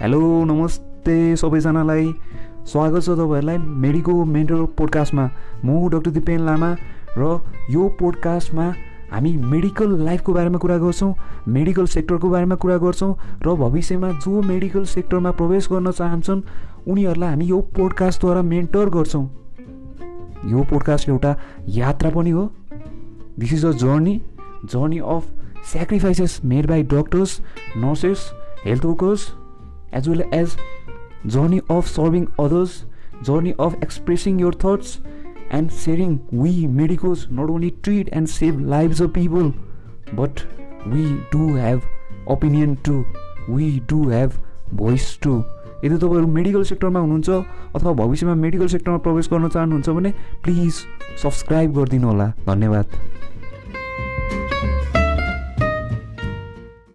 [0.00, 2.04] Hello नमस्ते सबैजनालाई।
[2.66, 5.24] स्वागत छ तपाईँहरूलाई मेडिको मेन्टर पोडकास्टमा।
[5.64, 6.70] म डक्टर दिपेन लामा
[7.18, 7.26] र
[7.70, 8.64] यो पोडकास्टमा
[9.10, 11.12] हामी मेडिकल लाइफको बारेमा कुरा गर्छौँ
[11.48, 13.12] मेडिकल सेक्टरको बारेमा कुरा गर्छौँ
[13.44, 16.40] र भविष्यमा जो मेडिकल सेक्टरमा प्रवेश गर्न चाहन्छन्
[16.88, 19.24] उनीहरूलाई हामी यो पोडकास्टद्वारा मेन्टर गर्छौँ।
[20.48, 21.34] यो पोडकास्ट एउटा
[21.76, 22.46] यात्रा पनि हो।
[23.38, 24.16] This is a journey
[24.64, 25.28] journey of
[25.74, 27.38] sacrifices made by doctors
[27.76, 28.30] nurses
[28.64, 29.28] health workers
[29.94, 30.56] as well as
[31.26, 32.84] journey of serving others,
[33.22, 35.00] journey of expressing your thoughts
[35.50, 36.18] and sharing.
[36.32, 39.52] We medicos not only treat and save lives of people,
[40.12, 40.44] but
[40.86, 41.82] we do have
[42.26, 43.04] opinion too.
[43.48, 44.38] We do have
[44.72, 45.42] voice too.
[45.84, 47.28] यदि तपाईँहरू medical सेक्टरमा हुनुहुन्छ
[47.76, 50.10] अथवा भविष्यमा medical सेक्टरमा प्रवेश गर्न चाहनुहुन्छ भने
[50.44, 50.82] प्लिज
[51.22, 52.98] सब्सक्राइब गरिदिनु होला धन्यवाद